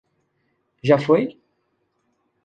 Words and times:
Já 0.83 0.97
foi? 0.97 1.23